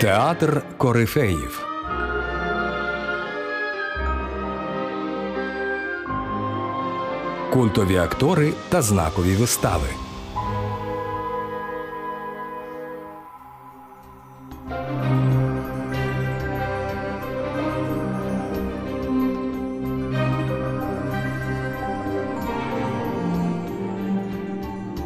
Театр 0.00 0.62
корифеїв. 0.76 1.66
Культові 7.52 7.96
актори 7.96 8.52
та 8.68 8.82
знакові 8.82 9.34
вистави. 9.34 9.88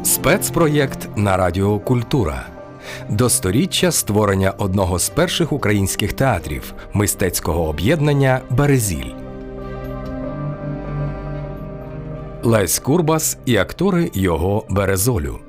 Спецпроєкт 0.03 1.09
на 1.15 1.37
Радіо 1.37 1.79
Культура. 1.79 2.54
До 3.09 3.29
сторіччя 3.29 3.91
створення 3.91 4.51
одного 4.51 4.99
з 4.99 5.09
перших 5.09 5.51
українських 5.51 6.13
театрів 6.13 6.73
мистецького 6.93 7.67
об'єднання 7.67 8.41
Березіль. 8.49 9.11
Лесь 12.43 12.79
Курбас 12.79 13.37
і 13.45 13.57
актори 13.57 14.11
його 14.13 14.65
Березолю. 14.69 15.39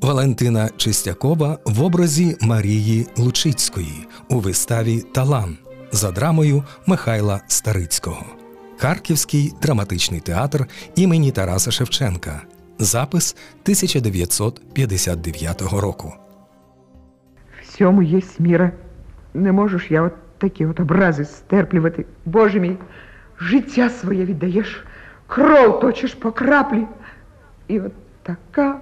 Валентина 0.00 0.70
Чистякова 0.76 1.58
в 1.64 1.82
образі 1.82 2.36
Марії 2.40 3.06
Лучицької 3.16 4.06
у 4.28 4.40
виставі 4.40 5.00
Талан 5.00 5.56
за 5.92 6.10
драмою 6.10 6.64
Михайла 6.86 7.40
Старицького. 7.48 8.37
Харківський 8.80 9.54
драматичний 9.62 10.20
театр 10.20 10.66
імені 10.94 11.32
Тараса 11.32 11.70
Шевченка. 11.70 12.42
Запис 12.78 13.32
1959 13.32 15.62
року. 15.62 16.14
Всьому 17.62 18.02
єсть 18.02 18.40
міра. 18.40 18.72
Не 19.34 19.52
можу 19.52 19.80
я 19.88 20.02
от 20.02 20.12
такі 20.38 20.66
от 20.66 20.80
образи 20.80 21.24
стерплювати. 21.24 22.06
Боже 22.24 22.60
мій, 22.60 22.76
життя 23.40 23.90
своє 23.90 24.24
віддаєш, 24.24 24.84
кров 25.26 25.80
точиш 25.80 26.14
по 26.14 26.32
краплі. 26.32 26.86
І 27.68 27.80
от 27.80 27.92
така, 28.22 28.80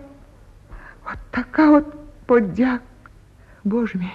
от 1.05 1.19
така 1.31 1.70
от 1.70 1.84
подяк. 2.27 2.83
Боже 3.64 3.98
мій, 3.98 4.12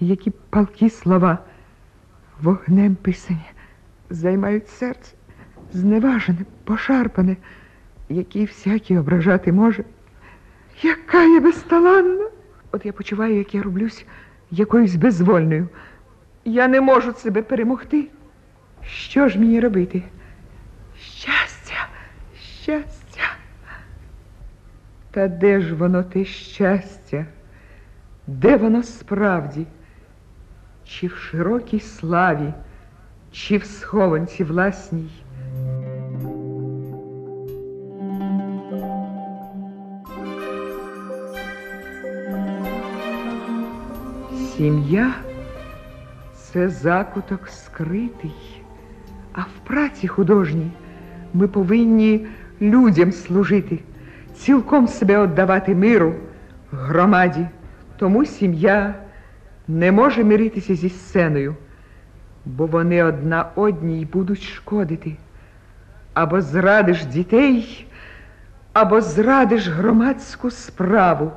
які 0.00 0.30
палкі 0.30 0.90
слова 0.90 1.38
вогнем 2.40 2.94
писані, 2.94 3.44
займають 4.10 4.68
серце, 4.68 5.12
зневажене, 5.72 6.38
пошарпане, 6.64 7.36
який 8.08 8.44
всякий 8.44 8.98
ображати 8.98 9.52
може. 9.52 9.84
Яка 10.82 11.24
я 11.24 11.40
безталанна! 11.40 12.28
От 12.72 12.86
я 12.86 12.92
почуваю, 12.92 13.36
як 13.36 13.54
я 13.54 13.62
роблюсь 13.62 14.06
якоюсь 14.50 14.96
безвольною. 14.96 15.68
Я 16.44 16.68
не 16.68 16.80
можу 16.80 17.12
себе 17.12 17.42
перемогти. 17.42 18.08
Що 18.82 19.28
ж 19.28 19.38
мені 19.38 19.60
робити? 19.60 20.02
Щастя, 21.00 21.88
щастя. 22.62 23.22
Та 25.10 25.28
де 25.28 25.60
ж 25.60 25.74
воно 25.74 26.02
те 26.02 26.24
щастя? 26.24 27.26
Де 28.26 28.56
воно 28.56 28.82
справді? 28.82 29.66
Чи 30.84 31.06
в 31.06 31.14
широкій 31.14 31.80
славі, 31.80 32.52
чи 33.32 33.58
в 33.58 33.64
схованці 33.64 34.44
власній? 34.44 35.10
Сім'я 44.56 45.14
це 46.34 46.68
закуток 46.68 47.48
скритий, 47.48 48.62
а 49.32 49.40
в 49.40 49.66
праці 49.66 50.08
художній 50.08 50.70
ми 51.34 51.48
повинні 51.48 52.26
людям 52.60 53.12
служити, 53.12 53.78
цілком 54.34 54.88
себе 54.88 55.22
віддавати 55.22 55.74
миру, 55.74 56.14
громаді. 56.72 57.46
Тому 57.98 58.24
сім'я 58.24 58.94
не 59.68 59.92
може 59.92 60.24
миритися 60.24 60.74
зі 60.74 60.88
сценою, 60.88 61.54
бо 62.46 62.66
вони 62.66 63.04
одна 63.04 63.46
одній 63.54 64.04
будуть 64.12 64.42
шкодити. 64.42 65.16
Або 66.14 66.40
зрадиш 66.40 67.04
дітей, 67.04 67.86
або 68.72 69.00
зрадиш 69.00 69.68
громадську 69.68 70.50
справу. 70.50 71.32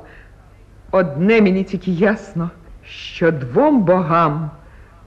Одне 0.90 1.40
мені 1.40 1.64
тільки 1.64 1.90
ясно 1.90 2.50
що 2.90 3.32
двом 3.32 3.82
богам 3.82 4.50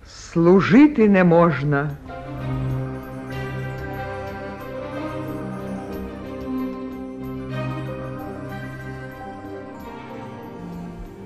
служити 0.06 1.10
не 1.10 1.24
можна. 1.24 1.90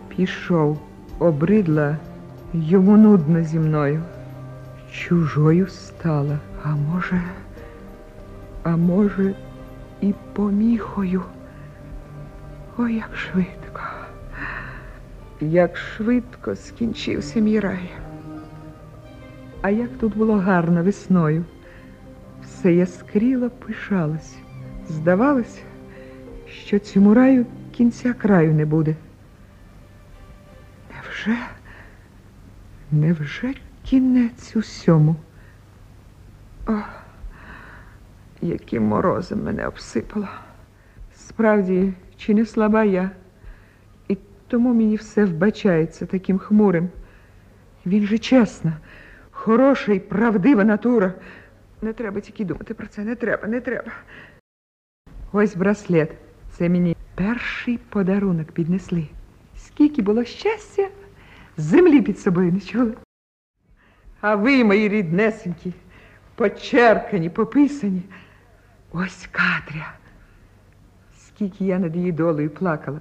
Пішов, 0.07 0.79
обридла, 1.19 1.97
йому 2.53 2.97
нудно 2.97 3.43
зі 3.43 3.59
мною. 3.59 4.03
Чужою 4.91 5.67
стала, 5.67 6.39
а 6.63 6.75
може, 6.75 7.21
а 8.63 8.77
може, 8.77 9.35
і 10.01 10.13
поміхою. 10.33 11.23
Ой, 12.77 12.95
як 12.95 13.15
швидко 13.15 13.81
як 15.41 15.77
швидко 15.77 16.55
скінчився 16.55 17.39
мій 17.39 17.59
рай. 17.59 17.89
А 19.61 19.69
як 19.69 19.89
тут 19.99 20.17
було 20.17 20.35
гарно 20.35 20.83
весною, 20.83 21.45
все 22.43 22.73
яскріло 22.73 23.49
пишалось. 23.49 24.35
Здавалося, 24.87 25.61
що 26.47 26.79
цьому 26.79 27.13
раю 27.13 27.45
кінця 27.71 28.13
краю 28.13 28.53
не 28.53 28.65
буде. 28.65 28.95
Невже, 30.95 31.37
невже 32.91 33.53
кінець 33.89 34.55
усьому? 34.55 35.15
О, 36.67 36.73
яким 38.41 38.83
морозом 38.83 39.43
мене 39.43 39.67
обсипало. 39.67 40.27
Справді, 41.15 41.93
чи 42.17 42.33
не 42.33 42.45
слаба 42.45 42.83
я? 42.83 43.11
і 44.07 44.17
Тому 44.47 44.73
мені 44.73 44.95
все 44.95 45.25
вбачається 45.25 46.05
таким 46.05 46.37
хмурим. 46.37 46.89
Він 47.85 48.05
же 48.05 48.17
чесна, 48.17 48.77
хороша 49.31 49.93
і 49.93 49.99
правдива 49.99 50.63
натура. 50.63 51.13
Не 51.81 51.93
треба 51.93 52.21
тільки 52.21 52.45
думати 52.45 52.73
про 52.73 52.87
це, 52.87 53.03
не 53.03 53.15
треба, 53.15 53.47
не 53.47 53.61
треба. 53.61 53.91
Ось 55.31 55.55
браслет. 55.55 56.11
Це 56.49 56.69
мені 56.69 56.95
перший 57.15 57.77
подарунок 57.77 58.51
піднесли. 58.51 59.07
Скільки 59.57 60.01
було 60.01 60.23
щастя, 60.23 60.87
землі 61.57 62.01
під 62.01 62.19
собою 62.19 62.51
не 62.51 62.59
чули. 62.59 62.93
А 64.21 64.35
ви, 64.35 64.63
мої 64.63 64.89
ріднесенькі, 64.89 65.73
почеркані, 66.35 67.29
пописані. 67.29 68.01
Ось 68.91 69.27
Катря. 69.31 69.93
Скільки 71.17 71.65
я 71.65 71.79
над 71.79 71.95
її 71.95 72.11
долею 72.11 72.49
плакала 72.49 72.99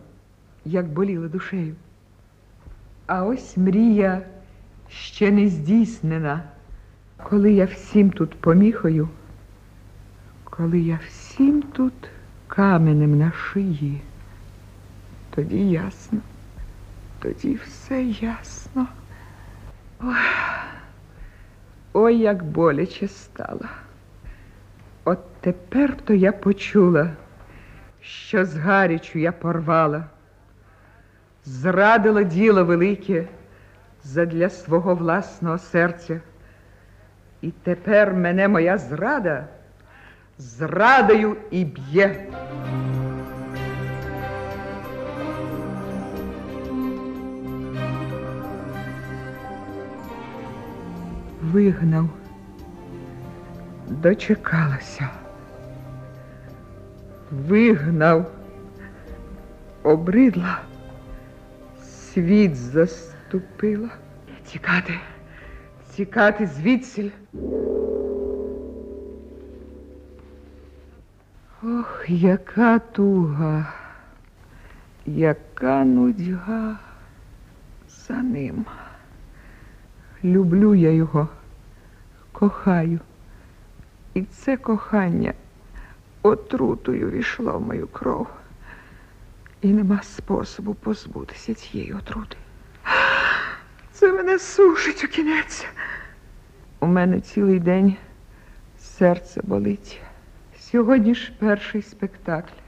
як 0.66 0.86
боліла 0.86 1.28
душею. 1.28 1.74
А 3.06 3.24
ось 3.24 3.56
мрія 3.56 4.22
ще 4.90 5.30
не 5.30 5.48
здійснена, 5.48 6.42
коли 7.22 7.52
я 7.52 7.64
всім 7.64 8.10
тут 8.10 8.40
поміхою, 8.40 9.08
коли 10.44 10.80
я 10.80 10.98
всім 11.08 11.62
тут 11.62 11.94
каменем 12.46 13.18
на 13.18 13.32
шиї, 13.32 14.00
тоді 15.34 15.70
ясно, 15.70 16.18
тоді 17.18 17.54
все 17.54 18.02
ясно. 18.04 18.86
Ой, 20.02 20.14
ой 21.96 22.18
як 22.18 22.44
боляче 22.44 23.08
стало. 23.08 23.68
От 25.04 25.18
тепер 25.40 25.96
то 26.04 26.14
я 26.14 26.32
почула, 26.32 27.10
що 28.00 28.44
з 28.44 28.56
гарячу 28.56 29.18
я 29.18 29.32
порвала 29.32 30.04
зрадила 31.44 32.22
діло 32.22 32.64
велике 32.64 33.24
задля 34.02 34.50
свого 34.50 34.94
власного 34.94 35.58
серця. 35.58 36.20
І 37.40 37.50
тепер 37.50 38.14
мене 38.14 38.48
моя 38.48 38.78
зрада 38.78 39.44
зрадою 40.38 41.36
і 41.50 41.64
б'є. 41.64 42.26
Вигнав, 51.52 52.08
дочекалася. 53.88 55.08
вигнав, 57.30 58.30
обридла, 59.82 60.60
світ 61.84 62.56
заступила. 62.56 63.88
Тікати, 64.46 64.94
тікати 65.94 66.46
звідсіль. 66.46 67.10
Ох, 71.62 72.04
яка 72.08 72.78
туга, 72.78 73.72
яка 75.06 75.84
нудьга 75.84 76.78
за 77.88 78.14
ним. 78.14 78.64
Люблю 80.24 80.74
я 80.74 80.90
його, 80.90 81.28
кохаю. 82.38 83.00
І 84.14 84.22
це 84.22 84.56
кохання 84.56 85.34
отрутою 86.22 87.10
війшло 87.10 87.58
в 87.58 87.60
мою 87.60 87.88
кров. 87.88 88.26
І 89.60 89.68
нема 89.68 90.02
способу 90.02 90.74
позбутися 90.74 91.54
цієї 91.54 91.92
отрути. 91.92 92.36
Це 93.92 94.12
мене 94.12 94.38
сушить 94.38 95.04
у 95.04 95.08
кінець. 95.08 95.66
У 96.80 96.86
мене 96.86 97.20
цілий 97.20 97.60
день 97.60 97.96
серце 98.78 99.40
болить. 99.44 100.00
Сьогодні 100.58 101.14
ж 101.14 101.32
перший 101.38 101.82
спектакль. 101.82 102.58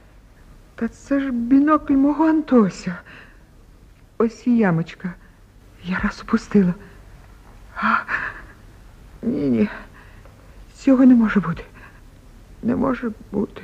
Та 0.75 0.89
це 0.89 1.21
ж 1.21 1.31
бінокль 1.31 1.93
мого 1.93 2.25
Антося. 2.25 2.97
Ось 4.19 4.47
і 4.47 4.57
ямочка. 4.57 5.15
Я 5.85 5.99
раз 5.99 6.23
опустила. 6.23 6.75
А, 7.77 7.97
ні, 9.23 9.49
ні. 9.51 9.69
Цього 10.75 11.07
не 11.07 11.15
може 11.15 11.41
бути. 11.41 11.65
Не 12.63 12.77
може 12.77 13.11
бути. 13.33 13.63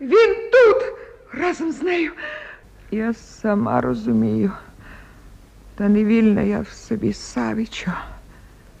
Він 0.00 0.34
тут 0.52 0.92
разом 1.32 1.72
з 1.72 1.82
нею. 1.82 2.12
Я 2.90 3.14
сама 3.14 3.80
розумію. 3.80 4.52
Та 5.74 5.88
не 5.88 6.04
вільна 6.04 6.42
я 6.42 6.60
в 6.60 6.68
собі 6.68 7.12
Савічо. 7.12 7.92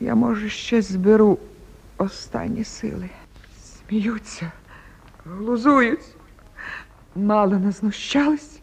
Я, 0.00 0.14
може, 0.14 0.48
ще 0.48 0.82
зберу 0.82 1.38
останні 1.98 2.64
сили. 2.64 3.10
Сміються, 3.62 4.52
глузують. 5.26 6.04
Мало 7.16 7.58
назнущались, 7.58 8.60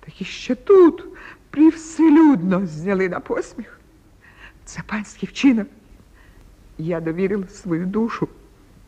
так 0.00 0.20
і 0.20 0.24
ще 0.24 0.54
тут 0.54 1.04
привселюдно 1.50 2.66
зняли 2.66 3.08
на 3.08 3.20
посміх. 3.20 3.80
Це 4.64 4.80
панський 4.86 5.28
вчинок. 5.28 5.68
Я 6.78 7.00
довірила 7.00 7.48
свою 7.48 7.86
душу, 7.86 8.28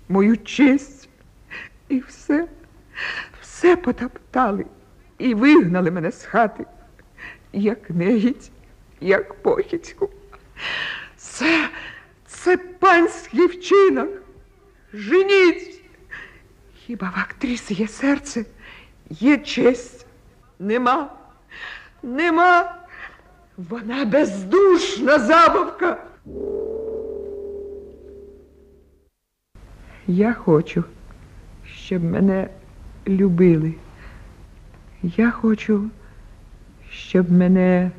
мою 0.09 0.37
честь. 0.37 1.09
І 1.88 1.99
все, 1.99 2.49
все 3.41 3.77
потоптали 3.77 4.67
і 5.19 5.35
вигнали 5.35 5.91
мене 5.91 6.12
з 6.12 6.23
хати, 6.25 6.67
як 7.53 7.91
негідь, 7.91 8.50
як 9.00 9.35
похідьку. 9.35 10.11
Це, 11.17 11.69
це 12.27 12.56
панський 12.56 13.47
вчинок. 13.47 14.09
Женіть. 14.93 15.83
Хіба 16.75 17.12
в 17.17 17.21
актриси 17.21 17.75
є 17.75 17.88
серце, 17.88 18.44
є 19.11 19.38
честь? 19.38 20.06
Нема, 20.59 21.12
нема. 22.03 22.77
Вона 23.56 24.05
бездушна 24.05 25.19
забавка. 25.19 26.05
Я 30.08 30.32
хочу, 30.32 30.85
щоб 31.64 32.05
мене 32.05 32.49
любили. 33.08 33.75
Я 35.03 35.31
хочу, 35.31 35.91
щоб 36.91 37.32
мене 37.32 37.91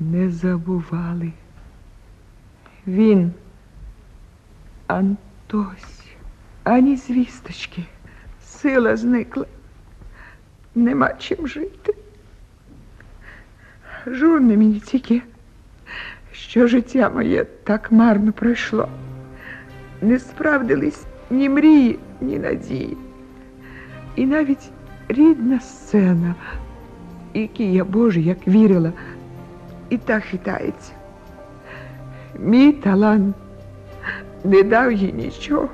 не 0.00 0.30
забували. 0.30 1.32
Він, 2.86 3.32
Антось, 4.86 6.04
ані 6.64 6.96
звісточки, 6.96 7.84
сила 8.44 8.96
зникла, 8.96 9.46
нема 10.74 11.14
чим 11.14 11.48
жити. 11.48 11.94
Журне 14.06 14.56
мені 14.56 14.80
тільки, 14.80 15.22
що 16.32 16.66
життя 16.66 17.10
моє 17.10 17.44
так 17.44 17.92
марно 17.92 18.32
пройшло. 18.32 18.88
Не 20.04 20.18
справдились 20.18 21.04
ні 21.30 21.48
мрії, 21.48 21.98
ні 22.20 22.38
надії. 22.38 22.96
І 24.16 24.26
навіть 24.26 24.70
рідна 25.08 25.60
сцена, 25.60 26.34
якій 27.34 27.72
я 27.72 27.84
Боже, 27.84 28.20
як 28.20 28.48
вірила, 28.48 28.92
і 29.90 29.98
та 29.98 30.20
хитається. 30.20 30.92
Мій 32.38 32.72
талант 32.72 33.36
не 34.44 34.62
дав 34.62 34.92
їй 34.92 35.12
нічого. 35.12 35.68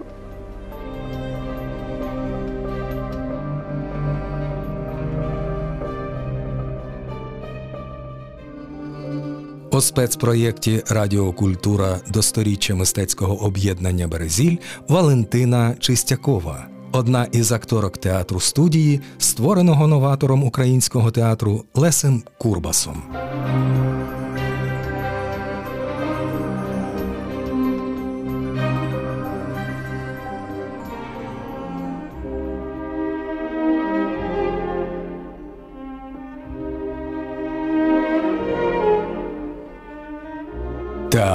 Спецпроєкті 9.81 10.83
Радіокультура 10.89 12.01
до 12.09 12.23
сторіччя 12.23 12.75
мистецького 12.75 13.45
об'єднання 13.45 14.09
Березіль 14.09 14.57
Валентина 14.89 15.75
Чистякова, 15.79 16.67
одна 16.93 17.27
із 17.33 17.53
акторок 17.53 17.99
театру 17.99 18.41
студії, 18.41 19.01
створеного 19.19 19.87
новатором 19.87 20.45
українського 20.45 21.11
театру 21.11 21.65
Лесем 21.75 22.23
Курбасом. 22.39 23.03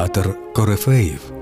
Театр 0.05 0.35
Корифеїв 0.53 1.35